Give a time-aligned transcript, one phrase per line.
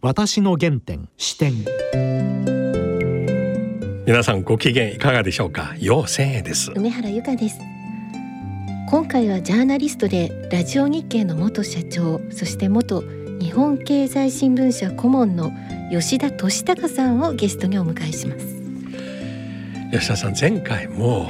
[0.00, 1.52] 私の原点視点。
[4.06, 5.74] 皆さんご機嫌いかがでしょうか？
[5.80, 6.70] 陽千恵です。
[6.76, 7.58] 梅原由香です。
[8.88, 13.02] 今回はジャーナリストでラジオ日経の元社長そして元
[13.40, 15.50] 日本経済新聞社顧問の
[15.90, 18.46] 吉田俊孝さんをゲストにお迎えします。
[19.90, 21.28] 吉田さん前回も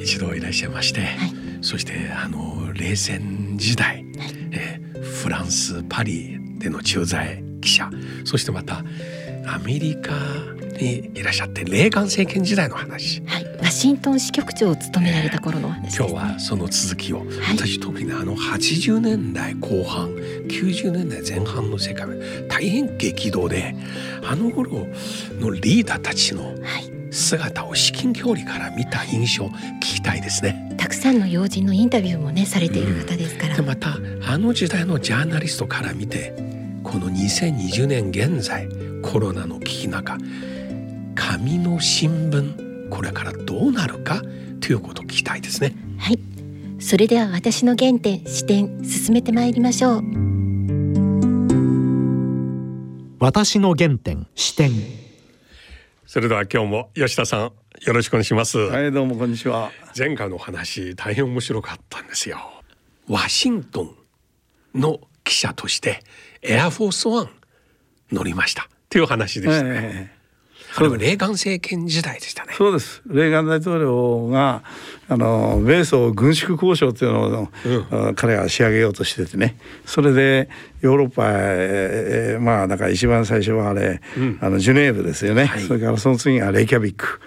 [0.00, 4.06] 一度いらっしゃいまして、はい、そしてあの冷戦時代、はい、
[4.52, 7.90] えフランスパリでの駐在記者
[8.24, 8.82] そしてまた
[9.46, 10.12] アメリカ
[10.80, 20.14] にいらっしゃってレーガン政権時代の話、はい、ワシントン支局長を務められた頃の話、ね、今日はその続きを、はい、私特にあの80年代後半
[20.48, 22.14] 90年代前半の世界は
[22.48, 23.74] 大変激動で
[24.24, 24.86] あの頃
[25.40, 26.54] のリーダーたちの
[27.10, 30.74] 姿を至近距離から見た印象聞きたいですね。
[30.76, 33.56] たくさんの要人のインタビューもねされている方ですから。
[33.56, 33.96] うん、でまた
[34.28, 36.55] あの時代のジャーナリストから見て
[36.96, 38.66] この2020年現在
[39.02, 40.16] コロナの危機中
[41.14, 44.22] 紙の新聞これからどうなるか
[44.62, 45.74] ということを聞きたいですね。
[45.98, 46.18] はい。
[46.80, 50.02] それでは私の原点視点進めてまいりましょう。
[53.20, 54.70] 私の原点視点
[56.06, 58.56] それでは今日も吉田さんよろしくお願いします。
[58.56, 59.70] はいどうもこんにちは。
[59.94, 62.38] 前回のお話大変面白かったんですよ。
[63.06, 63.82] ワシント
[64.74, 66.02] ンの記者として
[66.46, 67.30] エアフォースワン
[68.12, 70.16] 乗りましたという話でしたね、えー
[70.76, 72.52] それはレーガン政権時代でしたね。
[72.54, 73.00] そうです。
[73.06, 74.62] レーガン大統領が
[75.08, 79.56] あの米ソ軍縮交渉っていうのを、うん、彼は仕上げようとしててね。
[79.84, 80.48] それで
[80.80, 85.44] ヨーロッパへ、えー、まあだから一番最初はあれ、うん、あのジュネーブですよね。
[85.44, 87.20] はい、それからその次がレイキャビック。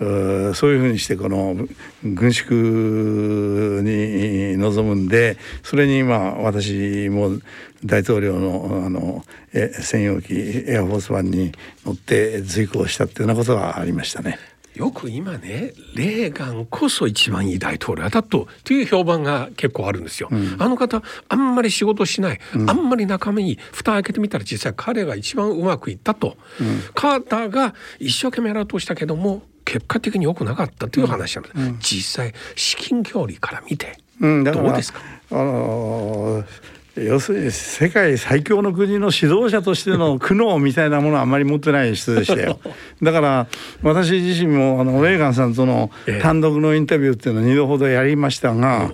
[0.00, 1.56] うん、そういうふうにしてこの
[2.02, 7.38] 軍縮に臨むんでそれにまあ私も
[7.84, 10.34] 大統領のあのえ専用機
[10.66, 11.52] エアフォースワンに
[11.86, 14.38] 乗って随行したっていうようなことがありましたね。
[14.74, 20.28] よく今ねレーガンこそ一番いい大統領だとという評判が結構あるんですよ。
[20.32, 31.50] うん、あの方あんまり仕事しない、うん、あんまり中身に蓋開けてみたら実際彼が一番うまくいったと、うん、カーターが一生懸命やろうとしたけども結果的に良くなかったという話なんで
[31.82, 42.60] す、実際至近距離から見てどうですか、あのー要するに世界最強の国の指導者としての苦悩みたいなものはあんまり持ってない人でしたよ。
[43.02, 43.46] だから
[43.82, 45.90] 私自身もあのレーガンさんとの
[46.22, 48.92] 単独のインタビューっていうのを2度ほどやりましたが。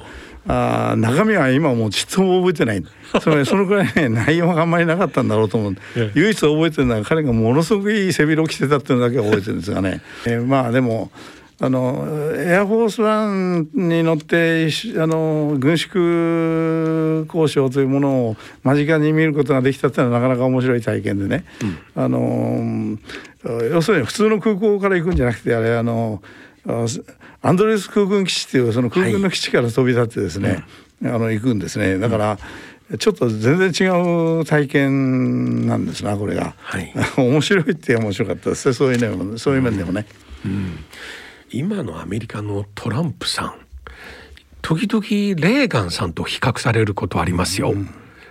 [0.49, 2.83] あ中身は今もうちっとも覚えてない
[3.23, 5.77] それ そのくらいね内容があんまりなかったんだろうと思う
[6.15, 11.11] 唯一覚えてるのは彼がものすごくいい背広着てたっていうのだけは覚えてるんですがね、えー、まあでも
[11.63, 21.45] あのエアフォースワンに乗ってあの軍縮交渉というものを間近に見ることができたっていうのはなかなか面白い体験でね、
[21.97, 22.99] うん、あの
[23.71, 26.23] 要するに普通の空港から行くんじゃなくてあれあの
[27.43, 30.65] アンドレス空軍基地っていうその空軍の基地から飛び立ってですね、
[31.03, 31.99] はい、あの行くんですね。
[31.99, 32.39] だから、
[32.99, 40.07] ちょっと全然違う体験なんですなこれが、はい、 面白いって面白かったですそういうねそういう面でもね。
[40.45, 40.51] うん。
[40.51, 40.79] うん
[41.53, 43.55] 今のアメリカのトランプさん
[44.63, 45.03] 時々
[45.41, 47.89] レーガンさんと比較されることありますよ、うん、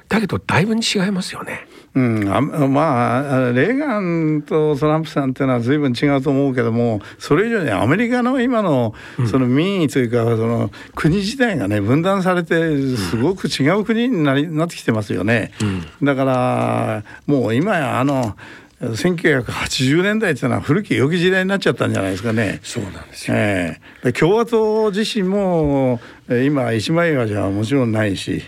[0.07, 1.67] だけどだいぶ違いますよね。
[1.95, 8.93] うん、あまあレーガンとトランプさんっていうのは随分違うと思うけどもそれ以上にアメリカの今の
[9.29, 15.51] その民意というか、その国自体がね分断されてすごく違う国になりなってきてますよね。
[15.61, 18.35] うん、だからもう今やあの
[18.81, 22.59] 1980年代っていうのは古き良き時代になっちゃったんじゃないですかね。
[22.63, 28.41] そうなんですよ、えー、共和党自身も今一枚岩じゃもちろんないし、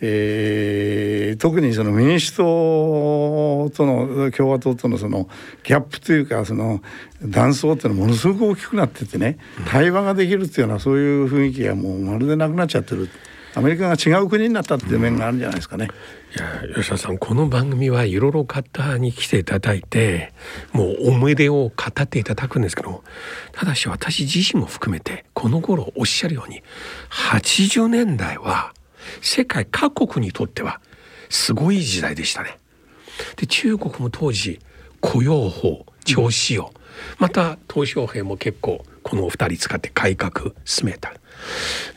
[0.00, 5.28] えー、特にその民主党との共和党とのその
[5.62, 6.82] ギャップというかその
[7.22, 13.08] 断層っていうのはものすごく大きくなっててね対話ができるっていうのはそういう雰囲気がもうまるでなくなっちゃってる。
[13.54, 15.88] アメリカが違う国になったっていう面があるんじゃないですかね。
[16.34, 20.32] いや吉田さんこの番組はいろいろ方に来ていただいて
[20.72, 23.04] もう思い出を語っていただくんですけど
[23.52, 26.62] ただし私自身も含めてこの頃おっしゃるように
[27.10, 28.72] 80年代は
[29.20, 30.80] 世界各国にとっては
[31.28, 32.58] すごい時代でしたね。
[33.36, 34.58] で中国も当時
[35.00, 36.72] 雇用法徴使用、
[37.18, 41.12] また鄧小平も結構このお二人使って改革進めた。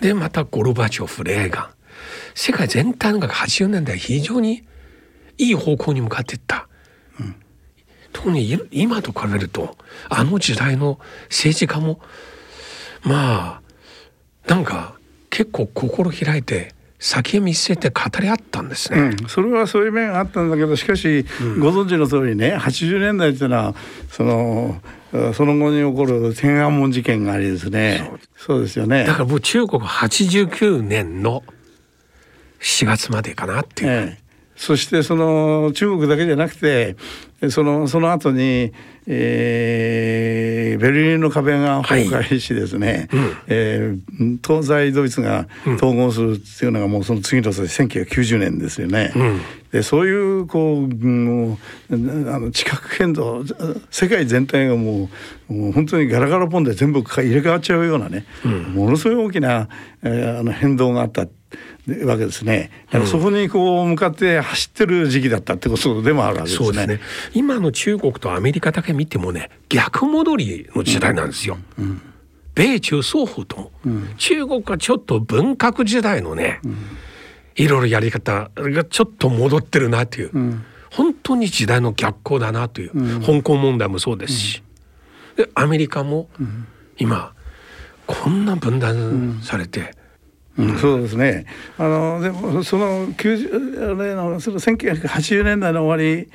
[0.02, 1.75] でまたゴルバチョフレーガン
[2.36, 4.64] 世界全体のが80年代非常に
[5.38, 6.68] いい方向に向かっていった。
[7.20, 7.36] うん、
[8.14, 9.76] 特に今と比べると
[10.10, 12.00] あの時代の政治家も
[13.04, 13.62] ま
[14.48, 14.96] あなんか
[15.30, 21.24] 結構心開いて先を見据えて語り合ったんですね、うん、それはそういう面があったんだけどしかし、
[21.60, 23.76] ご存知の通りね80年代っていうのは
[24.10, 24.82] その
[25.34, 28.12] その後に起こる天安門事件がありですね。
[28.36, 28.62] そう。
[28.62, 29.06] ですよね。
[29.06, 31.44] だからもう中国89年の
[32.66, 34.26] 4月までかなっていう、ええ。
[34.56, 36.96] そしてその中国だけじゃなくて
[37.50, 38.72] そのその後に、
[39.06, 43.20] えー、ベルリンの壁が崩壊しですね、はい。
[43.20, 49.12] うん、えー、東西ドイツが統合するっていうのがもうその次の年1990年ですよね。
[49.16, 49.42] うん、
[49.72, 51.60] でそういうこう、も
[51.90, 53.44] うあの地殻変動
[53.92, 55.10] 世界全体がも
[55.50, 59.68] うもう本当にガラガラポンで全部入れ替わっちゃうようなね、うん、ものすごい大きな、
[60.02, 61.28] えー、あの変動があった。
[62.06, 62.72] わけですね。
[62.92, 66.72] だからそこにこう向かって走ってる時期だったってことでもあるわけですね。
[66.74, 67.00] すね。
[67.34, 71.58] 今の中国とアメリカだけ見てもね逆戻りの時代なんですよ。
[71.78, 72.02] うんうん、
[72.56, 76.60] 米中双方とも、うん、中国はちょっと文革時代のね、
[77.56, 80.32] いろいろやり方がちょっと戻ってるなっていう、
[80.92, 84.64] 本当に時代の逆行だなという、香港問題もそうですし、
[85.36, 86.30] でアメリカも
[86.98, 87.34] 今
[88.08, 89.94] こんな分断されて。
[90.58, 91.46] うん、そうですね。
[91.78, 96.30] あのでもその90あれのその1980年代の終わり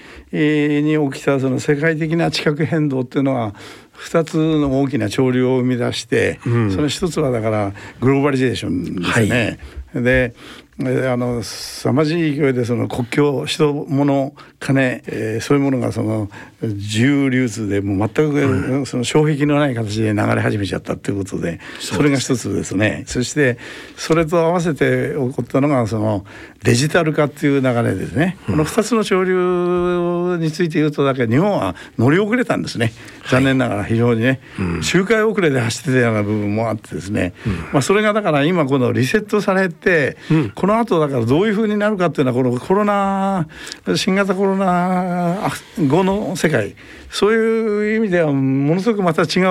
[0.83, 3.55] に起きたその世界的な地殻変動っていうのは
[3.95, 9.59] 2つの大きな潮流を生み出して、うん、その一つはだからグローバリゼーションですね。
[9.95, 10.35] はい、で
[10.83, 16.31] あの凄まじい勢いでその国境人物金、えー、そういうものがその
[16.63, 23.05] 自由流通でもう全くその障壁のない形で流れ始めちゃったっていうことで、それが一つですね。
[23.07, 23.59] そして
[23.97, 26.25] それと合わせて起こったのがその
[26.63, 32.93] デジタル化っていう流れですね、この2つの潮流について言うとだけ日本は乗り遅れたんですね
[33.31, 34.41] 残念ながら非常にね、
[34.83, 37.33] 周回遅れで走ってたような部分もあってですね、
[37.73, 40.17] まあ、それがだから今このリセットされて、
[40.55, 43.47] この後だからどういうふうになるかっていうのはこのコロナ
[43.95, 46.75] 新型コロナ後の世界。
[47.11, 49.43] そういう意味ではものすごくまた違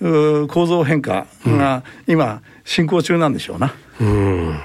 [0.00, 3.74] う構造変化が今進行中なんでしょうな。
[4.00, 4.60] うん。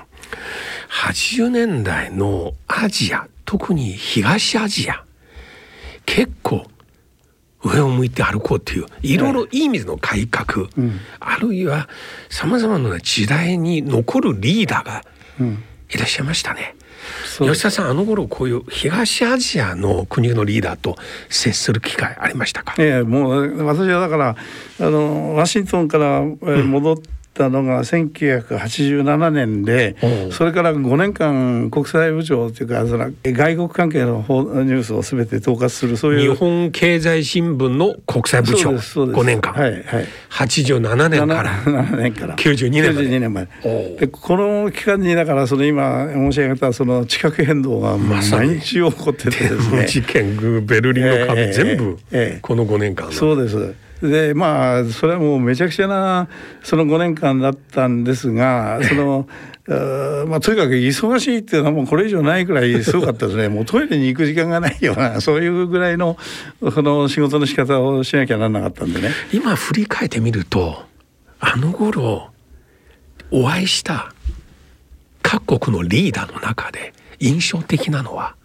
[0.89, 5.03] 80年代のアジア特に東アジア
[6.05, 6.65] 結構
[7.63, 11.89] 上を向いて歩こうっていういろいろいい意味での改革、うん、あるいは
[12.29, 15.03] さまざまな時代に残るリーダーが
[15.89, 16.75] いらっしゃいましたね。
[17.39, 20.95] 吉田さんあの頃こういう東アジアの国のリーダーと
[21.29, 24.35] 接する機会ありましたか、ええ、もう私はだから
[24.79, 29.95] あのワシントンから戻って、うんったのが1987年で
[30.31, 36.31] それから5年間国際部長というかその外国関係のニュースを全て統括するそういう。
[36.33, 38.71] 日本経済新聞の国際部長。
[38.71, 39.83] 5年間、はいはい、
[40.29, 41.51] 87年から。
[41.63, 42.35] 7年から。
[42.35, 43.97] 92年まで ,92 年まで。
[43.99, 49.87] でこの期間にだからその今申し上げたその地殻変動が毎日起こっててですね。
[49.87, 51.97] 事件ベルリンの壁、全部
[52.41, 56.27] この5年間そうですでまあそれはもうめちゃくちゃな
[56.63, 59.27] その5年間だったんですが その
[60.27, 66.17] まあ、とにかく忙しいっていうのはもうこれ以上ないくらいすごかったですね もうトイレに行く時間がないようなそういうぐらいの
[66.73, 69.11] その仕事の仕方をしなきゃならなかったんでね。
[69.31, 70.85] 今振り返ってみると
[71.39, 72.31] あの頃
[73.29, 74.11] お会いした
[75.21, 78.35] 各国のリーダーの中で印象的なのは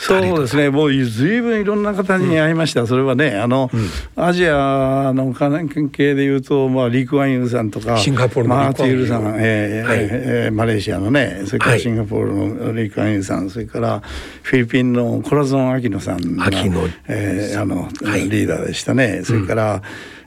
[0.00, 0.70] そうですね。
[0.70, 8.74] もう随分いろんな方に会いました、うん、それはねあの、うん、アジアの関係でいうと、まあ、リーク・ワンユーさんとかシンガポールのマー。
[8.74, 14.00] ティールさん、えーはい、えー、マレーシアのねそれからシンガポールのリーク・ワンユーさん、それから
[14.42, 16.48] フィリピンのコラゾン・アキノさんが、
[17.06, 19.20] えー、あの、はい、リーダーでしたね。
[19.24, 19.82] それから、うん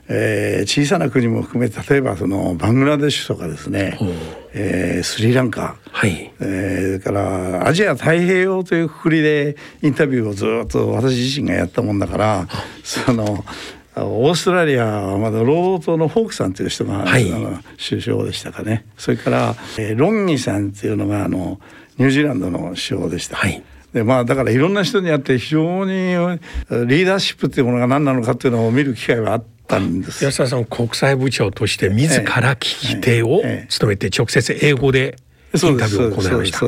[0.08, 3.98] えー、小さな国も含め例えばそのバングラデシュとかですね、
[4.52, 6.32] えー、スリランカ、はい。
[6.40, 12.48] えー、からアジア太平洋というくくりでインタビューをずっと私自身がやったもんだから
[12.82, 13.44] その
[13.96, 18.84] オーストラリアはまだ労働党のフォークさんという人が、はい、あの首相でしたかね。
[18.96, 21.60] それから、えー、ロンギさんっていうのがあの
[21.96, 23.36] ニュージーランドの首相でした。
[23.36, 23.62] はい。
[23.92, 30.24] でまあだからいろんな人に会って非常にリーダーシップっていうものが何なのかっていうのを見る機会はあったんです。
[30.24, 35.16] 安田さん国際部長として自ら聞き手を務めて直接英語で
[35.54, 36.60] インタビューを行いました。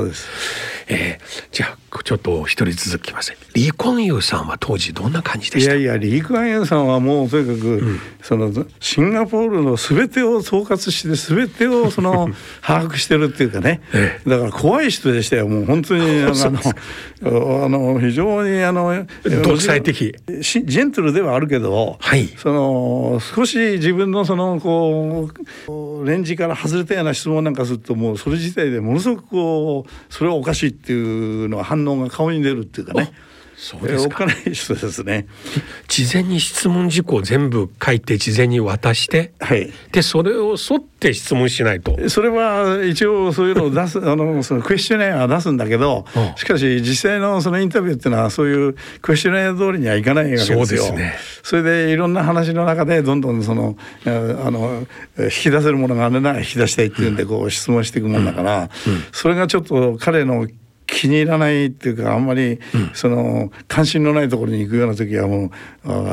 [0.88, 5.74] えー、じゃあちょっと一人続きませんリー・コンユーさんは当時どんな感じでした？
[5.74, 12.28] いやいやリー・クアンユーさんはもうとにかく、うん、そのシンガポールの全てを統括して全てをその
[12.62, 19.06] 把握してるっていうかね、ええ、だから怖い人でしたよもう本当に あのあの非常にあの
[19.44, 20.14] 独裁的？
[20.26, 25.30] ジェントルではあるけど、はい、その少し自分のそのこ
[25.68, 33.12] うレンジから外れたような質問なんかするともうそれ自体でものすごくこうそれはおかしいっていうのは反応が顔に出るっていうかね。
[33.57, 34.25] そうですか。
[34.25, 35.26] おっかない人ですね。
[35.88, 41.97] 事前に質問事項全部書いて事前に渡して、はい、でそれを沿って質問しないと。
[42.11, 46.05] それは一応そういうのを出す あのそのクエスチョネアは出すんだけど、
[46.37, 50.59] しかし実際のそのインタビューっていうのはそういうクエスチョネア通りにはいかないわけですよ。
[50.59, 51.14] そうですね。
[51.43, 54.11] それでいろんな話の中でどんどんそのあ
[54.50, 54.87] の
[55.19, 60.47] 引き出せるものがあるなら引き出したいっていうんでこう質問していくもんだから、うんうん、それがちょっと彼の
[60.87, 62.61] 気に入らないっていうかあんまり
[62.95, 65.50] その関心のないところに行くような時はもう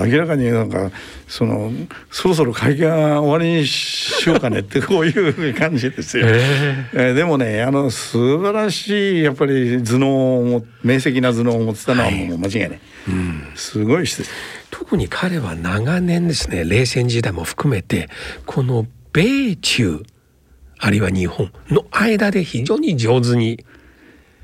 [0.08, 0.92] 明らかになんか
[1.27, 1.72] その
[2.12, 6.25] そろそろ会見は終わりにしようかね ってこういう感じですよ。
[6.27, 10.08] えー、でもねあの素晴らしいやっぱり頭脳
[10.56, 12.70] を明晰な頭脳を持ってたのはもう間違いない。
[12.70, 14.32] はいうん、すごい人です。
[14.72, 18.10] 特に彼は長年ですね冷戦時代も含めて
[18.46, 20.03] この米中
[20.80, 23.63] あるいは日本の間で非常に上手に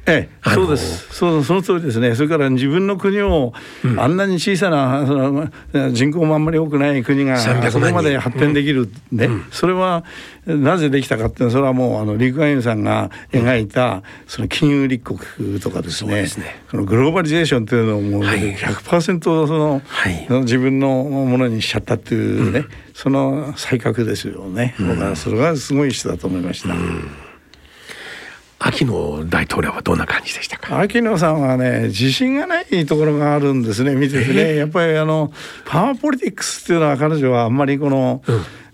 [0.10, 1.14] ええ、そうです。
[1.14, 2.16] そうその通りですね。
[2.16, 3.54] それから自分の国を、
[3.98, 5.50] あんなに小さなその
[5.92, 10.04] 人口もあんまり多くない国がそこまで発展できる、ね、うん、それは
[10.46, 16.26] なぜできたかっていうのはそれはもうあのリク・アインさんが描いたその金融立国とかですね。
[16.26, 16.62] そね。
[16.72, 26.76] そのグローバリゼーションというのをもう100%その、はい、自分のものにしちゃったっていうね、うん、その才覚ですよね、うん、僕はそれはすごい人だと思いました。
[28.62, 30.80] うん秋野大統領はどんな感じでしたか？
[30.80, 35.32] 秋野さんはね自信がないところがあるんですね見ててね、やっぱりあの
[35.66, 38.22] パワーポリティクスっていうのは彼女はあんまりこの、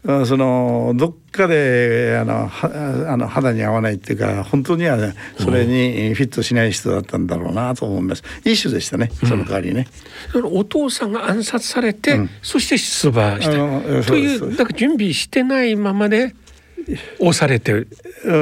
[0.04, 8.24] うん、そのどっかであのはあの肌に合わないっていうか本当には、ね、それにフィットしない人だったんだろうなと思います。
[8.44, 9.88] いい人でしたねその代わりね、
[10.34, 13.51] うん、お父さんが暗殺されて、うん、そして出馬した。
[14.08, 16.34] というだから準備してないままで
[17.20, 17.88] 押されて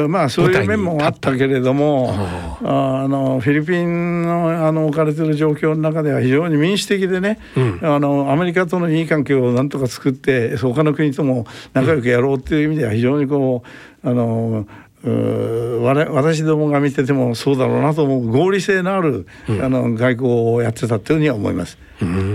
[0.07, 2.13] まあそういう面もあったけれども
[2.61, 13.63] あのフィリピンのあの置かれてる状況の中では非常に民主的でね、うん、あのアメリカとのいい関係をなんとか作って他の国とも仲良くやろうっていう意味では非常にこ
[14.03, 14.65] うあの
[15.05, 21.77] 私どもが見ててもそうだろうなと思う合理性のある、うん、あの外交をやってたというふうには思います。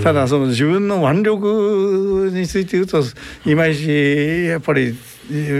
[0.02, 3.02] ただその自分の腕力について言うと
[3.44, 4.94] いまいちやっぱり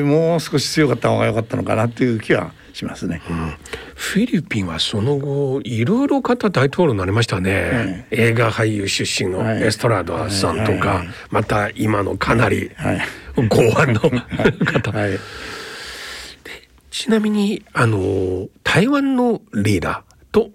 [0.05, 3.55] もう少し強かった方が良かったのかなっていう気はしますね、うん、
[3.95, 12.71] フィリピンはその後いろいろ方大統領になりましたね、はい、映画俳優出身のエストラードさんとか、はい、また今のかなり
[13.37, 14.93] 剛腕の方、
[16.91, 20.51] ちなみにあの台湾のリーダーと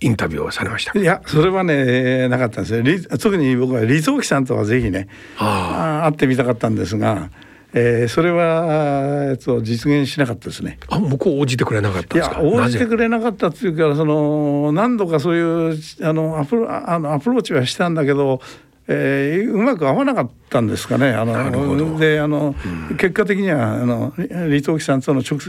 [0.00, 0.98] インタビューをされました？
[0.98, 7.30] いやそれはねなかったんですよ特に僕は李宗樹さんとはぜひね会ってみたかったんですが
[7.76, 10.78] えー、それは、えっと、実現しなかったですね。
[10.88, 18.40] あ、向こう応じてくれなかったいや、応じてくれなかったっていうか、その、何度かそういう、あの、アプロ、あの、アプローチはしたんだけど。
[18.86, 21.08] えー、うまく合わなかったんですかね。
[21.14, 22.54] あのであの、
[22.90, 25.40] うん、結果的にはあの李登輝さんとの直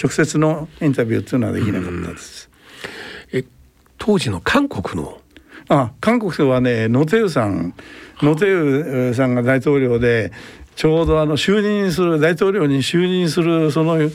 [0.00, 2.48] 直接のインタビューっていうのはできなかったです。
[3.32, 3.44] うん、え
[3.98, 5.18] 当時の韓国の？
[5.68, 7.74] あ韓国はねノテウさん
[8.22, 10.30] ノテウさんが大統領で
[10.76, 14.10] ちょうどあの就任する大統領に就任するその2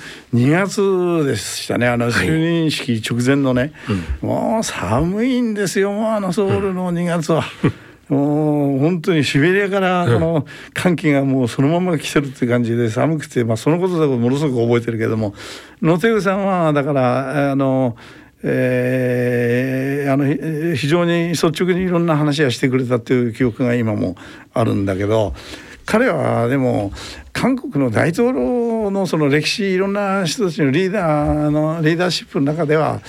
[0.51, 1.87] 月でしたね。
[1.87, 5.91] あの就任式直前のね、はいうん、もう寒いんですよ。
[6.13, 7.43] あのソウルの2月は。
[8.09, 15.35] もう本当にシベリアからこの寒気がもうそのまま来てるって感じで寒くて、まあ、そのことだとものすごく覚えてるけども。
[15.83, 17.95] 野手さんはだからあの。
[18.41, 24.15] えー、あの非常に率直にいろんな話はしてくれたっていう記憶が今も
[24.53, 25.33] あるんだけど
[25.91, 26.91] 彼はでも
[27.33, 33.01] 韓国の大統領のその歴史いろんな人たちのリーダーのリーダーシップの中では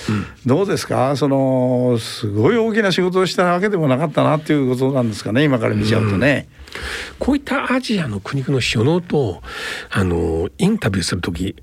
[0.47, 6.47] どうですか、うん、そのすごい大きな仕事をしたわけでもなかったなっていうことなんですかね今から見ちゃうとね。
[6.73, 6.79] うん、
[7.19, 9.43] こういったアジアの国々の首脳と
[9.91, 11.55] あのインタビューする時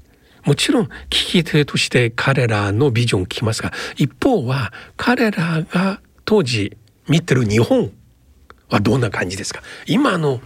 [0.45, 6.77] もちろん聞き手として彼らのビジョンを聞きますが一方は彼らが当時
[7.09, 7.91] 見てる日本
[8.71, 9.63] はどんな感じですか？
[9.87, 10.41] 今の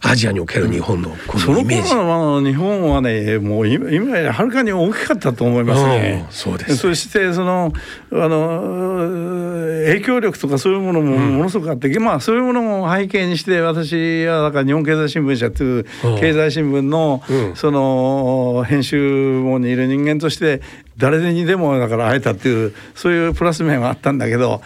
[0.00, 1.90] アジアにおける日本のこそののイメージ。
[1.94, 6.24] 頃の日本はねもう今今よりはるかに大きかったと思いますね。
[6.26, 7.72] うんそうですそしてその
[8.12, 9.08] あの
[9.86, 20.60] 影響力とかそういうものもものすごくあって、まあそういうものを背景にして私はだから日本経済新聞社といううん経済新聞のうんその編集網にいる人間として
[20.98, 24.60] 誰にでもだから会えたっていうそういうプラス面はあったんだけど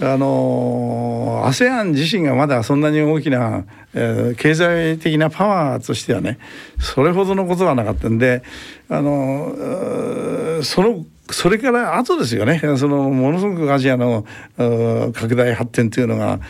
[0.00, 3.64] あの ASEAN 自身がまだそんなに大きな、
[3.94, 6.38] えー経済的なパワーとしてはね
[6.78, 8.42] それほどのことはなかったんで
[8.88, 9.54] あの
[10.62, 12.60] そのそれから後ですよね。
[12.78, 14.24] そのものすごくアジアの
[15.12, 16.40] 拡大発展というのが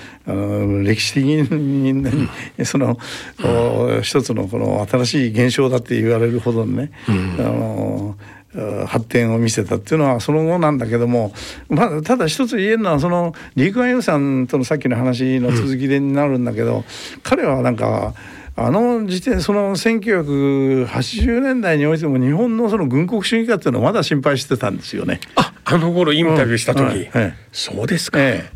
[0.84, 2.96] 歴史的に、その、
[3.42, 8.37] お一つのこの新しい現象だって言われるほどのね、あの uh,
[8.86, 11.32] 発展を見せたっていうのはその後なんだけども、
[11.68, 16.84] まあ、ただ一つ言えるのはそのリー・クアン・ユーさんとのさっきの話の続きでになるんだけど、
[17.22, 18.14] 彼はなんか
[18.56, 25.20] あの時点その1980年代においても日本のその軍国主義化っていうのをまだ心配してたんですよね。
[25.36, 28.18] あ、あの頃インタビューした時、うんはいはいそうですか。
[28.20, 28.50] え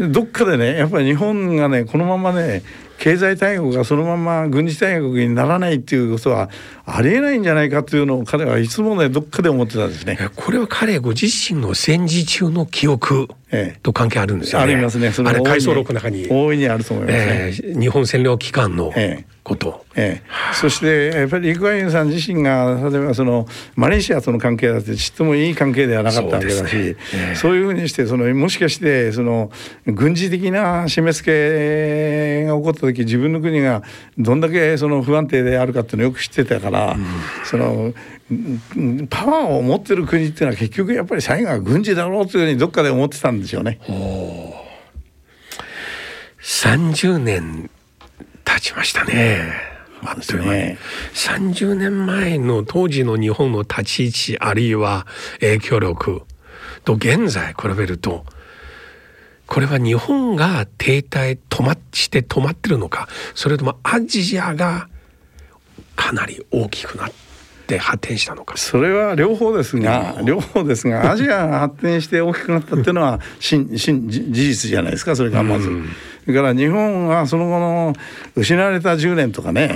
[0.00, 2.62] え、どっかでねやっぱり日本がねこのままね
[2.98, 6.50] 経済大国がそのまま軍事大国にならないっていうことは
[6.86, 10.18] ありえないんじゃないかというのを彼はいつもねどっかで思ってたんですね。
[10.36, 13.28] これは彼ご自身の戦時中の記憶
[13.82, 14.64] と関係あるんですよね。
[14.64, 15.12] ありますね。
[15.12, 17.24] そのあれ回想録の中に、大いにあると思いますね。
[17.26, 19.84] えー日本占領期間のええこと。
[19.94, 23.46] ええ、そしてやっぱりリクワインさん自身が例えばその
[23.76, 26.96] マレーシアとの関係だってちっともいい関係ではなかったわけだしそうねえ
[27.32, 29.52] えそういうふうにしてそのもしかしてその
[29.86, 33.82] 軍事的な締め付けが起こった時自分の国が
[34.16, 36.96] どんだけその不安定であるかっていうのをよく知ってたから、
[37.44, 37.94] そのうん
[39.10, 43.80] パワーを持ってる国っていうのは結局やっぱり最後は軍事だろうというふうにどっかで思ってたんでしょうね。
[46.40, 47.70] 30年
[48.44, 49.74] 経ちましたね。
[50.06, 50.78] あっという間にね
[51.14, 55.06] 30年前の当時の日本の立ち位置あるいは
[55.40, 56.22] 影響力
[56.84, 58.24] と現在比べると
[59.46, 64.88] これは日本が停滞止まして止まってるのかそれともアジアが
[65.96, 67.14] かなり大きくなって
[67.78, 68.56] 発展したのか。
[68.56, 75.68] それは両方ですが両方ですが アジアが発展して大きくなったっていうのは真真事実じゃないですかそれがまず。
[76.24, 77.92] それから日本はその後の
[78.34, 79.74] 失われた10年とかね、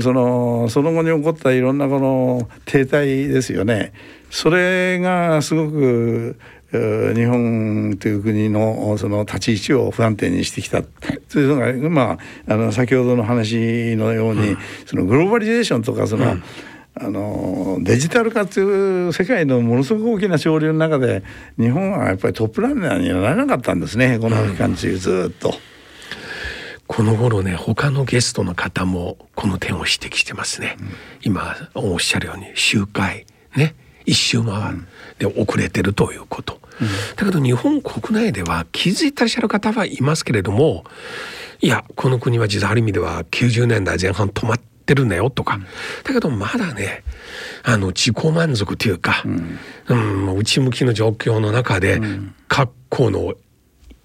[0.00, 3.92] そのその後に起こったいろんなこの停滞ですよね。
[4.30, 6.36] それがすごく
[6.72, 10.82] えー日本という国のその立ち位置を不安定にしてきた。
[10.82, 12.18] というのが、ま
[12.48, 16.36] あ、あの先ほどの話のように、そのグローバリゼーションとかその、
[16.98, 21.22] あのデジタル化という世界のものすごく大きな潮流の中で
[21.58, 24.18] 日本はやっぱりトップランナーにはなれなかったんですね。
[24.18, 25.54] この期間中ずっと。
[26.86, 30.76] この頃ね他のゲストの方もこの点を指摘してますね、
[31.22, 33.74] 今おっしゃるように周回ね
[34.06, 34.86] 一周回る。
[35.18, 36.60] で遅れてるということ、
[37.16, 40.84] だけど日本国内では気づいてらっしゃる方はいますけれども
[41.60, 45.60] いやこの国は実はある意味では90年代前半止まってるんだよとか、
[46.04, 47.02] だけどまだね
[47.62, 49.22] あの自己満足というか、
[49.88, 50.38] うん。
[50.38, 52.00] 内向きの状況の中で、
[52.48, 53.34] 各校の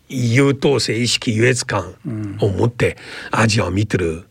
[0.09, 1.95] 優等生意識優越感
[2.39, 2.97] を持って
[3.31, 4.25] アジアを見てる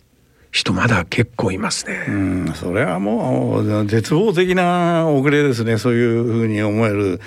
[0.50, 2.06] 人まだ結構いますね。
[2.08, 7.20] うん、それはもう絶望的な遅れですねそういうふうに思える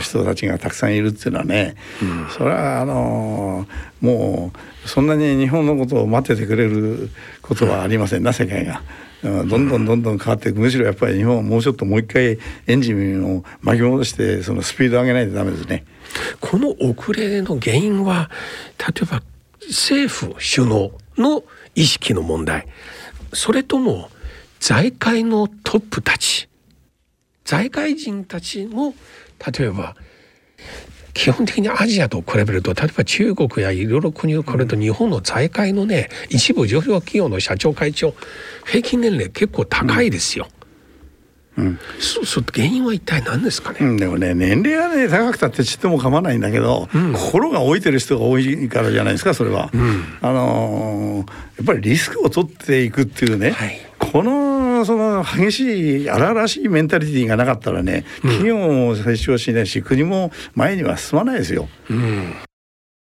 [0.00, 1.74] 人たちがたくさんいるっていうのはね、
[2.30, 3.66] それはあの
[4.00, 4.52] も
[4.84, 7.10] うそんなに日本のことを待っててくれる
[7.42, 8.82] ことはありませんな世界が。
[9.22, 15.84] うんどんどんどんどん変わっていくむしろやっぱり日本はもうちょっともう一回エンジンを巻き戻してそのスピードを上げないとダメですね。
[16.40, 18.30] この遅れの原因は
[18.78, 19.22] 例えば
[19.68, 21.44] 政府首脳の
[21.80, 22.66] 意識の問題
[23.32, 24.10] それとも
[24.58, 26.46] 財界のトップたち
[27.44, 28.94] 財界人たちも
[29.58, 29.96] 例えば
[31.14, 38.14] 基本的にアジアと比べると例えば中国やいろいろ国を比べると日本の財界のね一部上場企業の社長会長
[38.66, 40.48] 平均年齢結構高いですよ。
[41.98, 49.70] そそ原因は一体何ですかね、うん、でもね年齢はね高くたってちっとも構わないんだけど、心が老いてる人が多いからじゃないですかそれは、
[50.22, 53.78] あのーやっぱりリスクを取っていくっていうね、はい。
[53.98, 61.68] このその激しい荒々しいメンタリティーがなかったらね企業も成長しないし国も前には進まないですよ。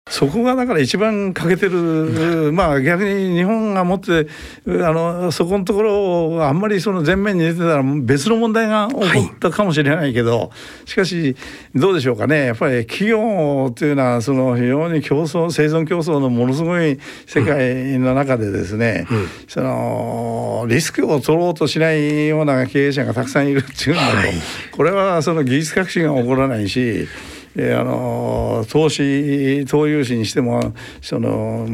[0.09, 4.27] そこがだから一番欠けてる、 まあ逆に日本が持って
[4.67, 10.49] あのそこのところあんまりその前面に出てたら別の問題が起こったかもしれないけど、はい、
[10.89, 11.37] しかし
[11.73, 12.47] どうでしょうかね。
[12.47, 19.17] やっぱり企業というのはその非常に競争生存競争のものすごい世界の中でですね、うん。
[19.17, 24.33] うん、そのリスクを取ろうとしないような経営者がたくさんいるっていうのは、はい、
[24.71, 27.07] これはその技術革新が起こらないし
[27.55, 31.65] えー、あの投資投融資にしてもその、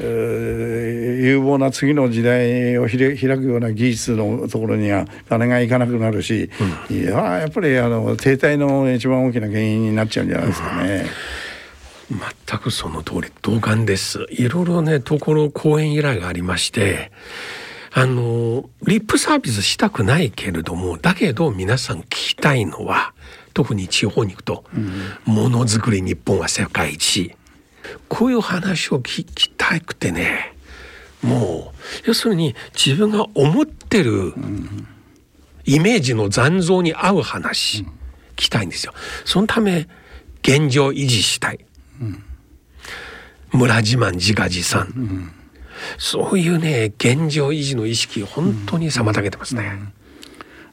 [0.00, 6.50] えー、有望な次の時代を開くような技術のところには金がいかなくなるし、
[6.90, 11.06] うん、いややっぱりあの停滞の一番大きな原因になっちゃうんじゃないですかね。
[12.10, 14.26] うん、全くその通り同感です。
[14.30, 17.12] いろいろねところ講演依頼がありまして。
[17.96, 23.13] あのリップサービスしたくないけれどもだけど皆さん聞きたいのは
[23.54, 24.64] 特に地方に行くと、
[25.24, 27.34] ものづくり日本は世界一。
[28.08, 30.54] こういう話を聞きたくてね
[31.22, 34.32] もう要するに自分が思ってる
[35.66, 37.86] イメージの残像に合う話、聞
[38.36, 38.94] きたいんですよ。
[39.24, 39.86] そのため
[40.42, 41.64] 現状維持したい、
[43.52, 45.32] 村自慢自画自賛、
[45.98, 49.92] そういうね現状維持の意識本当に妨げてますね。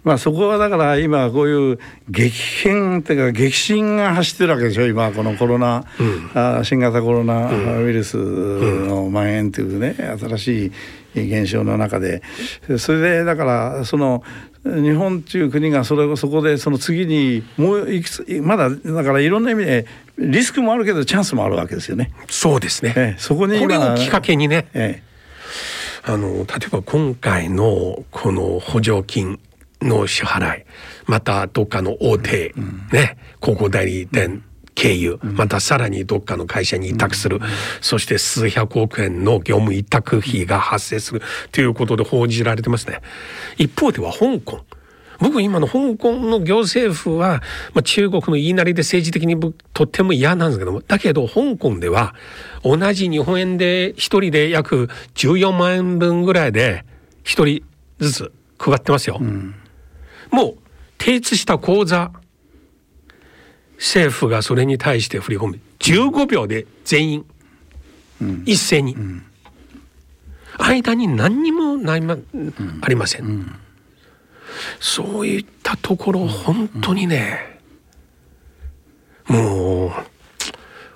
[0.04, 2.30] まあそこはだから今こういう激
[2.64, 10.72] 変っていうか激震が走ってるわけでしょ今このコロナ、うん、あ新型コロナウイルスの蔓延というね新し
[11.16, 12.24] い現象の中で
[12.80, 14.24] それでだからその
[14.64, 19.88] 日本っていう国がそれそこでその次にもういくつまだだからいろんな意味で
[20.18, 22.12] リスクもあるけどチャンスもあるわけですよね。
[22.30, 22.94] そうですね。
[22.96, 24.68] ええ、そこにこれをきっかけにね。
[24.74, 25.12] ええ
[26.04, 29.40] あの例えば今回のこの補助金
[29.82, 30.66] の支払い
[31.06, 32.54] またどっかの大手、
[32.92, 34.44] ね広告代理店
[34.76, 37.40] 経由またさらにどっかの会社に委託する、
[37.82, 41.22] そして数百億円の業務委託費が発生する。
[41.52, 43.02] ということで報じられてますね。
[43.58, 44.62] 一方では香港。
[45.20, 47.44] 僕今の香港の行政府は、
[47.76, 49.40] まあ、中国の言いなりで政治的に
[49.72, 52.16] とっても嫌なんですけどもだけど香港では
[52.64, 56.86] 同じ日本円で1人で約14万円分ぐらいで
[57.24, 57.64] 1人
[58.00, 59.20] ずつ配ってますよ。
[59.22, 59.61] うん
[60.32, 60.58] もう
[60.98, 62.12] 提出した口座
[63.78, 65.60] 政府がそれに対して振り込む。
[65.80, 67.26] 15秒で全員、
[68.46, 68.96] 一斉に、
[70.60, 72.18] 間に何にもないま、
[72.82, 73.56] ありません、
[74.80, 77.60] そういったところ本当にね、
[79.28, 79.92] もう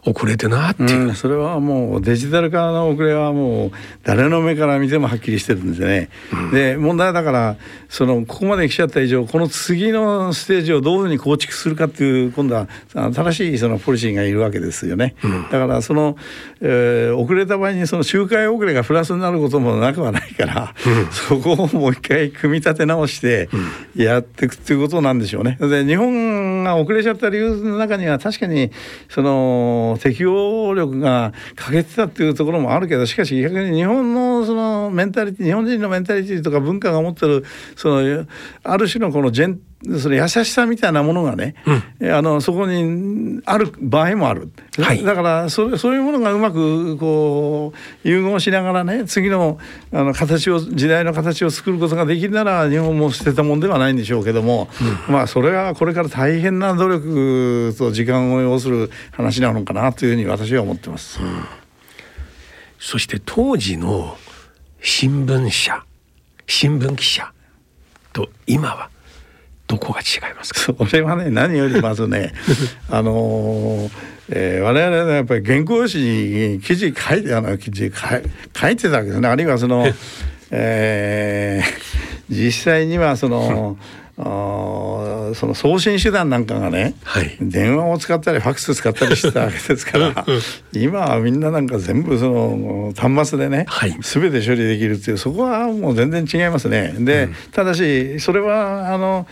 [0.05, 3.71] 遅れてなっていう、うん、それはもうデジタル化の遅れはもう
[4.03, 6.09] 誰の目から見てもはっきりしてるんですね。
[6.31, 7.57] うん、で問題はだから
[7.89, 15.15] そのここまで来ちゃった以上この次のステージをどういうふうに構築するかっていう今度は新しいそのポリシーがいるわけですよね。
[15.23, 16.17] うん、だからその、
[16.61, 20.75] えー、遅れた場合にその周回遅れがプラスになることもなくはないから、
[21.11, 23.49] そこをもう一回組み立て直して
[23.95, 25.57] やっていくっていうことなんでしょうね。
[25.59, 28.71] で日本が遅れちゃった理由の中には確かに
[29.09, 38.25] その適応力が欠けてたっていうところもあるけどしかし逆に日本のそのメンタリティ日本人のメンタリティとか文化が持ってるその
[38.63, 39.59] ある種のこのジェン
[39.99, 41.53] その優しさみたいなものがね、
[41.99, 49.59] うん、あのそこにある場合もある、はい、だからそそういうものがうまくこう融合しながらね次の
[49.91, 54.69] あの形を時代の形を作ることができるなら日本も捨てたもんではないんでしょうけども、
[55.07, 61.21] うん、まあそれはこれから大変な努力と時間を要する話なのかなというふうに私は思ってます。
[61.21, 61.43] うん、
[62.79, 64.17] そして当時の
[64.81, 65.83] 新聞社
[66.47, 67.31] 新聞記者
[68.13, 68.89] と今は
[69.67, 70.59] どこが違いますか？
[70.59, 72.33] それはね何よりまずね
[72.89, 73.91] あのー、
[74.29, 77.91] えー、我々はやっぱり原稿紙に記事書いてあの記事
[78.53, 79.27] 書いてたわけですね。
[79.27, 79.85] あるいはその、
[80.51, 83.77] えー、実際にはその
[84.17, 90.25] あその送信手段なんかがね、はい、電話を使ったりファックス使ったりしてたわけですから
[90.71, 96.93] 今はみんななんか全部その端末でね、はい、全て処理できるっていうそこはもう全然違いますね。
[96.97, 99.27] で、うん、ただしそれはあの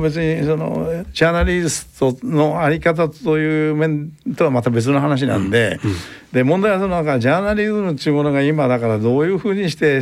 [0.00, 5.80] 別にそのジャーナリストの在り方という面とはまた別の話なんで。
[5.82, 5.96] うんうん
[6.32, 10.00] で問題はそのなんジャーナリズムっていうものが今だからどういうふうにして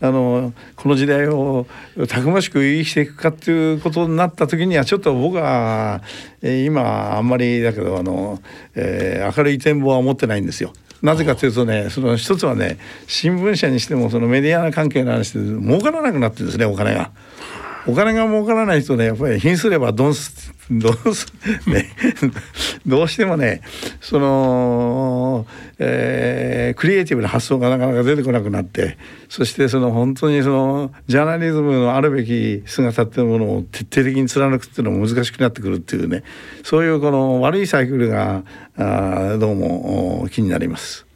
[0.00, 1.66] あのこの時代を
[2.08, 6.02] たくましく生きていくかっていうことになった時にはちょっと僕は、
[6.42, 8.40] 今あんまりだけどあの、
[8.74, 10.72] えー、明るい展望は持ってないんですよ。
[11.02, 17.10] なぜかというとねその一つはね新聞社にしてもそのメディア関係の話で儲からなくなってるんですねお金が。
[17.86, 21.26] お金が儲からない人ねやっぱり貧すればドンスどうす
[21.68, 21.90] ね
[22.86, 23.60] どうしてもね
[24.00, 25.46] その、
[25.78, 28.96] えー、クリエイティブな発想がなかなか出てこなくなって
[29.28, 36.22] そしてその本当にそのジャーナリズムのあるべき姿っていうものを徹底的に貫くっていうのも難しくなってくるっていうね
[36.62, 38.42] そういうこの悪いサイクルが
[38.76, 41.06] あどうも気になります。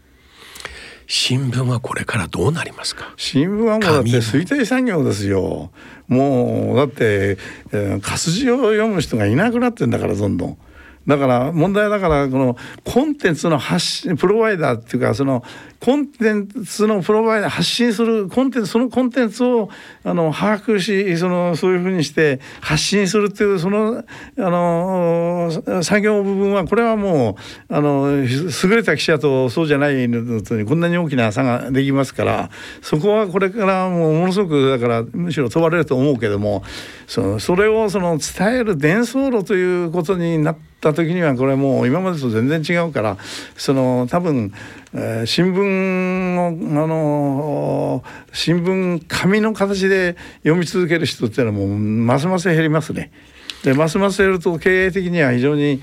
[1.10, 3.14] 新聞はこれからどうなりますか？
[3.16, 5.70] 新聞はもうだって衰退産業ですよ。
[6.06, 7.38] もうだって、
[7.72, 10.58] えー、活字を読む人がいなくなってんだからどんどん。
[11.08, 15.42] だから問題だからこのコンテンツの発信プロバイダーっていうかその
[15.80, 19.70] コンテンツのプロバイダー発信するコンテンツそのコンテンツを
[20.04, 24.04] あの把握しそのそういうふうにして発信するっていうそのあ
[24.36, 27.38] の作業部分はこれはも
[27.70, 32.50] うあの優れた記者とそうじゃないのとにこんなに大きな差ができますから
[32.82, 36.64] そこはこれからもうものすごくだからむしろ問われると思うけども
[37.06, 43.16] そのそれをその伝える伝送路ということになってた時にはこれもう今までと全然違うから
[43.56, 44.52] その多分、
[44.94, 53.10] えー、新聞をあの新聞紙の形で読み続ける人っていうのはもうますます減りますね。
[53.64, 55.82] でますますやると経営的には非常に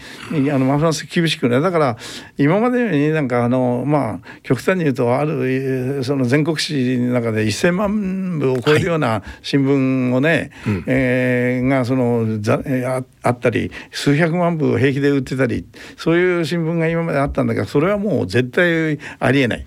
[0.51, 1.97] あのますます厳しくねだから
[2.37, 15.65] 今までよりなんかあのまあ極端に言うとあるその全国紙の中で1,000万部を超えるような新聞をね、はいえー、がそのざああったり数百万部を平気で売ってたり
[15.97, 19.65] そういう新聞が今まであったんだけどそれはもう絶対ありえない。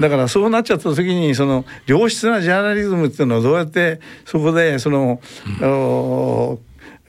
[0.00, 5.20] だからそうなっちゃった時にその良質なジャーナリズムっていうのはどうやってそこでその、
[5.60, 6.58] うん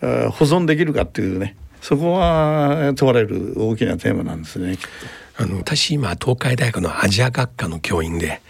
[0.02, 4.78] 保存できるかっていうねそこは問われる大きなテーマなんですね。
[5.38, 8.42] あの私今東海大学のアジア学科の教員で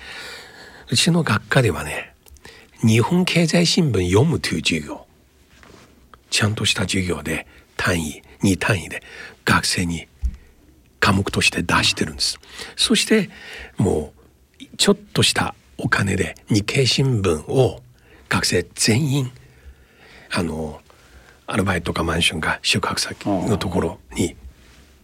[0.92, 2.14] うちの学科ではね
[2.82, 5.06] 日本経済新聞読むという授業
[6.32, 7.46] ちゃんとした授業で
[7.78, 9.04] 単位2単位で
[9.46, 10.08] 学生に
[11.00, 12.40] 科目として出してるんです。
[12.76, 13.30] そして
[13.78, 14.14] も
[14.60, 17.82] うちょっとしたお金で日経新聞を
[18.30, 19.32] 学生全員
[20.32, 20.82] あの
[21.52, 24.36] アルバイトかマンションか宿泊先のところに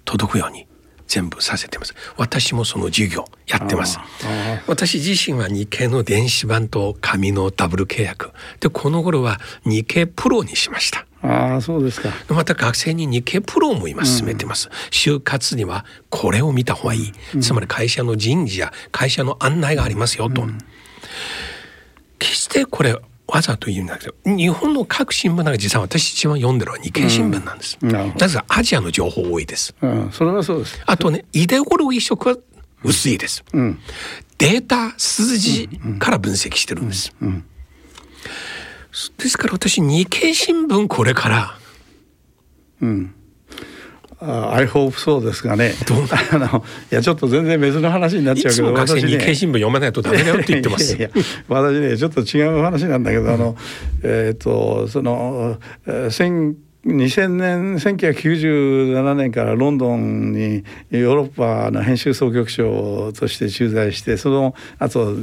[0.05, 0.67] 届くように
[1.07, 1.95] 全部させてます。
[2.17, 3.99] 私もその授業やってます。
[4.67, 8.31] 私自身は日経の電子版と紙のダブル契約。
[8.59, 11.05] でこの頃は日経プロにしました。
[11.21, 12.09] ああそうですか。
[12.29, 14.73] また学生に日経プロも今進めてます、うん、
[15.17, 20.59] 就活にはこれを見た方がいい、うん、つまり会社の人事や会社の案内がありますよと、うん、
[22.19, 22.95] 決してこれ
[23.27, 27.77] わざと言うんだけど日本の各新聞なんか実は私一番読んでるのは日経新聞なんです。
[27.81, 29.75] うん、なぜかアジアの情報多いです。
[29.81, 30.81] うん、それはそうです。
[30.85, 32.37] あとねイデオロギー色は
[32.83, 33.43] 薄いです。
[33.51, 33.79] うん、
[34.37, 35.67] データ数字
[35.99, 37.13] から分析してるんです。
[39.17, 41.57] ですから私日経新聞これから、
[42.81, 43.15] うん、
[44.25, 45.73] I hope そうですがね。
[46.31, 50.95] あのいやちょっと全然別の話になっちゃうけど、私ね日経新聞読まないとダメだよって言ってます。
[50.95, 51.09] いや
[51.47, 53.55] 私ねちょっと違う話なんだけど、あの
[54.03, 55.57] えっ、ー、とその
[56.09, 65.15] 千2000年1997年からロンドンにヨーロッパの編集総局長として駐在してそのあと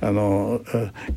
[0.00, 0.60] あの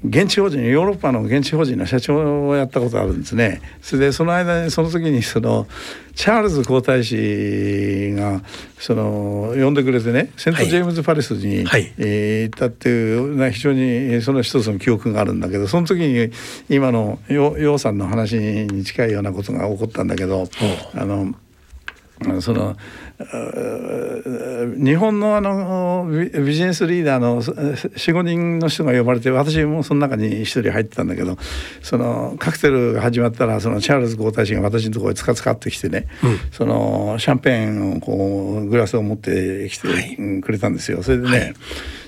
[0.04, 3.62] 現地法人ヨーロッパの現地法人の社長をやったことあるんですね。
[3.82, 5.68] それでその間にその時にその
[6.15, 8.41] チャールズ皇太子が
[8.78, 16.32] その呼んでくれてねセント・ジェームズ・パレスに、はい、えー、行ったっていう非常にその一つの記憶があるんだけどその時に
[16.69, 20.47] 今の楊さんの話に近いようなことが起こったんだけど
[20.95, 21.34] あの
[22.42, 22.76] その
[24.78, 31.38] 日本のあのビジネスリーダーの45人の人が呼ばれて私もその中に一人入ってたんだけど
[31.82, 41.04] そのカクテルが始まったらそのチャールズ皇太子が私のところにつかつかってきてね、うん、そのシャンペーンをこうグラスを持ってきてくれたんですよ。
[41.04, 41.54] それでね、はい。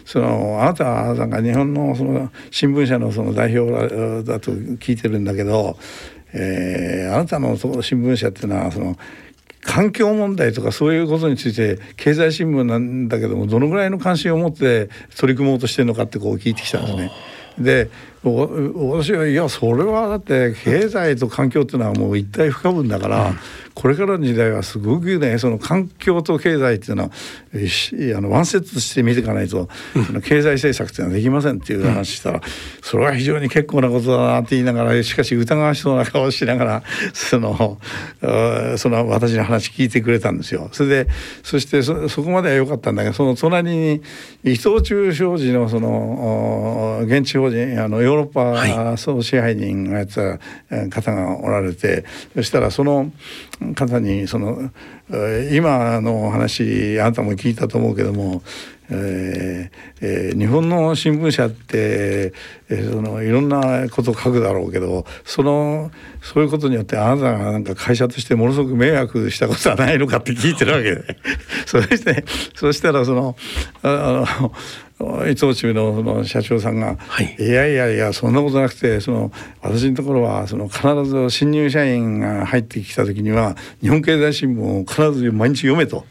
[0.05, 5.77] そのあなたはなんか日本のその新聞社のその代表だと聞いてるんだけど、
[6.33, 8.97] えー、あなたのその新聞社っていうのはその
[9.63, 17.11] 環境問題とかそういうことについて経済新聞なんだけどもどのぐらいの関心を持って取り組もうとしてるのかってこう聞いてきたんですね。
[17.57, 17.89] で
[18.23, 23.33] 私はいやそれはだって経済と環境っていうのはもう一体不可分だから、
[23.73, 32.43] これからの時代はすごくねその環境と経済っていうのはあのワンセットして見ていかないと、うん、経済政策っていうのはできませんっていう話したら、うん、
[32.81, 36.83] それは非常に結構なことだなって言いながらしかし疑わしそうな顔をしながら
[37.13, 37.79] その
[38.77, 40.69] その私の話聞いてくれたんですよ。
[40.71, 41.07] それで
[41.43, 44.01] そしてそこまでは良かったんだけどその隣に
[44.43, 52.03] 伊藤忠商事のその現地法人あのヨーロッパ総支配人がやってた方がおられて、はい、
[52.35, 53.11] そしたらその
[53.75, 54.71] 方にその
[55.51, 58.41] 今の話あなたも聞いたと思うけども
[58.89, 62.33] えーえー、日本の新聞社って、
[62.69, 65.89] えー、そのいろんなことを書くだろうけどその
[66.21, 71.17] そういうことによってあなたがなんか会社としてものすごく迷惑したことはないのかって聞いてるわけで。
[71.65, 73.35] そしてそしたらその
[73.81, 74.53] あの
[75.25, 86.05] 伊藤忠のその社長さんが、はい、いやいやいやそんなことなくてその私のところはその必ず新入社員が入ってきた時には日本経済新聞を必ず毎日読めと。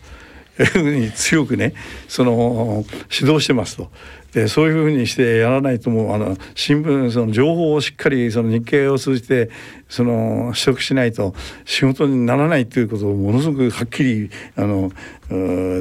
[0.59, 1.73] いうふうに強くね
[2.09, 3.91] その指導してますと。
[4.33, 9.51] でそういうふうにしてやらないともうあの新聞その情報をしっかりその日経を通じて
[9.89, 11.35] その取得しないと
[11.67, 14.91] 仕事にならないということをものすごくはっきりあの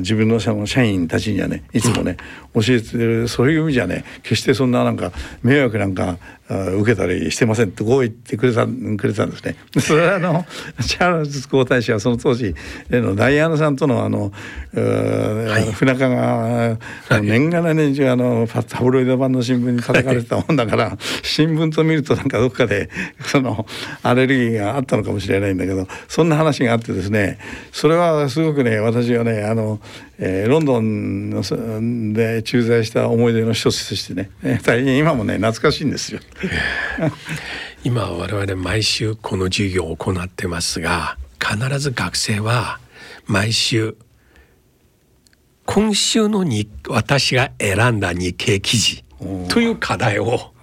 [0.02, 2.18] 自分の社員たちにはねいつもね、
[2.54, 5.12] 教えてるそういう意味じゃね決してそんななんか
[5.44, 6.18] 迷惑なんか
[6.50, 9.56] 受けたりしてませんってこう言ってくれたくれたんですね。
[9.80, 10.46] それはあの
[10.86, 12.54] チャールズ皇太子はその当時
[12.90, 14.32] のダイアナさんとのあの、
[14.74, 16.78] はい、不仲が
[17.22, 22.90] 年がら年中あのタブロイド版の新聞に叩かれてたもんだから、はい、新聞と見るとなんかどっかで
[23.26, 23.66] その
[24.04, 27.40] アレルギーがあったのかもしれないんだけどそんな話があってですね
[27.72, 29.80] それはすごくね私はねあの、
[30.20, 34.32] えー、ロンドンで駐在した思い出の一つとしてね
[34.64, 36.20] 大変今もね懐かしいんですよ。
[37.84, 42.80] 今我々毎週この授業を行ってますが必ず学生は
[43.26, 43.96] 毎週
[45.66, 49.04] 今週のに私が選んだ日経記事
[49.50, 50.54] という課題を。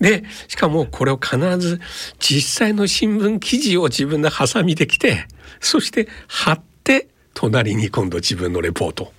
[0.00, 1.80] でしかもこれを必ず
[2.18, 5.26] 実際の新聞記事を自分でハサミできて
[5.60, 9.12] そして貼って隣に今度自分のレポート。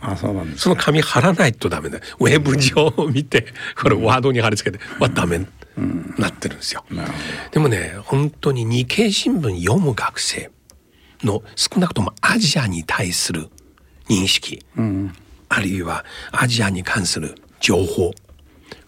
[0.00, 1.98] あそうなんです、その紙貼らないとダメだ。
[2.18, 3.46] ウェブ上を見て
[3.80, 5.46] これワードに貼り付けてはダメ、
[5.78, 6.84] うん、なってるんですよ。
[7.52, 10.50] でもね本当に日経新聞読む学生
[11.22, 13.48] の少なくともアジアに対する
[14.08, 15.14] 認識、うん、
[15.48, 18.12] あるいはアジアに関する情報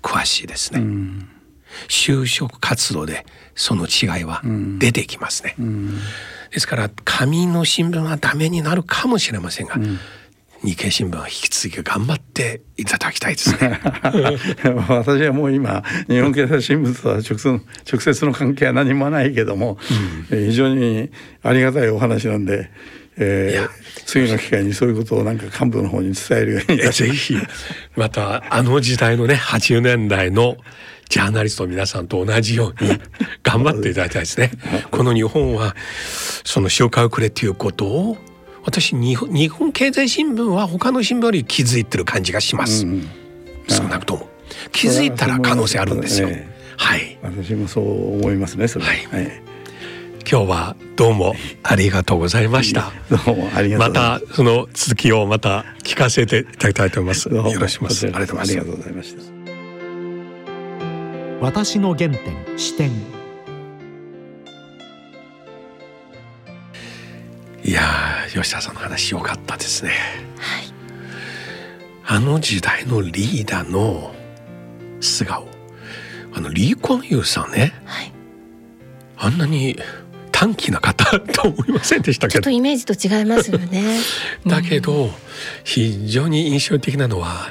[0.03, 1.29] 詳しいですね、うん、
[1.89, 3.25] 就職活動で
[3.55, 4.43] その違いは
[4.79, 5.99] 出てきますね、うん、
[6.51, 9.77] ですから紙の新聞はダメになるかもしれませんが、
[10.63, 13.81] 日経新聞は引き続き頑張っていただきたいですね。
[14.89, 19.79] 私はもう今日本経済新聞とは直接直接の関係は何もないけども、
[20.31, 21.11] うん、非常に
[21.43, 22.71] ありがたいお話なんで、
[23.19, 23.69] えー、
[24.07, 27.37] 次の機会にそういうことをなんか幹部の方に伝えるようにぜひ
[27.97, 30.57] またあの時代のね80年代の
[31.09, 32.99] ジャーナリスト皆さんと同じように
[33.43, 34.51] 頑張っていただきたいですね。
[34.91, 35.77] この日本は
[36.45, 38.19] その周回遅れということを
[38.67, 43.09] 私日本日本経済新聞は他の新聞より気づいてる感じがします、うん、
[43.69, 44.29] 少なくとも
[44.73, 49.43] 気づいたら可能性あるんですよ、ね、はい私もそう思いますねそれは、はい、はい、
[50.29, 52.91] 今日はどうもありがとうございました。
[53.11, 57.29] どうもありがとうまたその続きをまた聞かせていただきたいと思います。
[57.29, 58.07] よろしくお願いします。
[58.07, 59.23] ありがとうございました。
[61.41, 62.19] 私の原点
[62.57, 63.16] 視点。
[67.67, 67.83] いや
[68.33, 69.91] 吉田さんの話良かったですね。
[70.39, 70.73] はい。
[72.05, 74.15] あの時代のリーダーの
[75.01, 75.49] 素顔、
[76.33, 77.75] あのリー・コンユーさんね。
[77.85, 78.13] はい。
[79.17, 79.77] あんなに
[80.31, 83.99] 短気な方と思いませんでしたけどちょっとイメージと違いますよね
[84.47, 85.11] だけど、
[85.65, 87.51] 非常に印象的なのは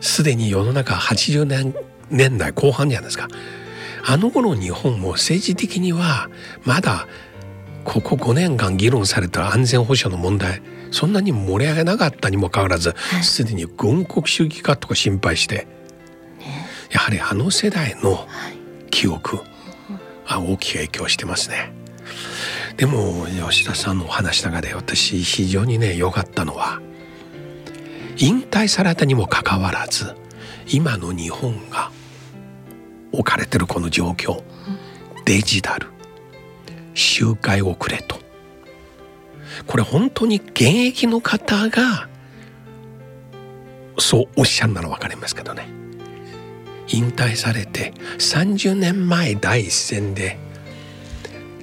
[0.00, 1.74] すでに世の中80年
[2.10, 3.28] 年代後半じゃないですか
[4.04, 6.30] あの頃日本も政治的には
[6.64, 7.06] まだ
[7.84, 15.66] ここ5年間議論された安全保障の問題そんなに盛り上げなかったにもかかわらずすで、に軍国主義かとか心配して、
[16.38, 18.26] ね、やはりあの世代の
[18.90, 19.38] 記憶、
[20.24, 21.72] はい、大きく影響してますね。
[22.76, 26.80] でも吉田さんのお話の中で私非常にね良かったのは
[28.16, 30.14] 引退されたにもかかわらず
[30.68, 31.90] 今の日本が
[33.12, 34.42] 置かれてるこの状況
[35.24, 35.91] デジタル
[36.94, 38.18] 周回遅れと
[39.66, 42.08] これ本当に現役の方が
[43.98, 45.66] そうおっしゃるなら分かりますけどね
[46.88, 50.38] 引退されて30年前第一線で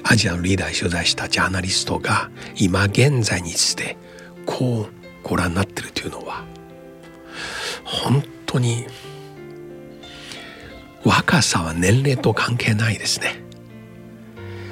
[0.03, 3.97] アジアのリーダー取材したジャーナリストが今現在について
[4.45, 6.43] こうご覧になってるというのは
[7.83, 8.85] 本当に
[11.03, 13.48] 若さは年齢と関係ないですね。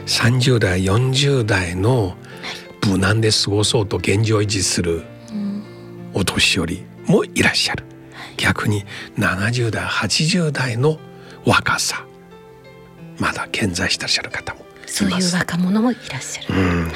[0.08, 2.15] 30代40代の
[2.88, 5.04] 無難で過ごそうと現状維持する
[6.13, 7.88] お年寄りもいらっしゃる。
[8.38, 8.86] 逆に
[9.17, 10.98] 70代80代の
[11.46, 12.06] 若さ
[13.17, 16.91] まだ健在してらっしゃる方もそういう若者もいらっしゃる、うん、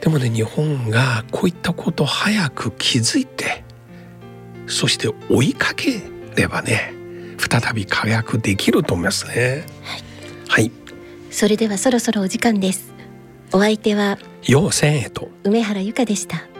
[0.00, 3.64] でもね日本がこういったことを早く気づいて
[4.66, 6.00] そして追いかけ
[6.36, 6.94] ればね
[7.38, 9.66] 再び輝くできると思いますね。
[10.48, 10.72] はい、はい、
[11.34, 12.94] それではそろそろお時間です。
[13.52, 16.53] お相手は陽千へと梅原由香でした。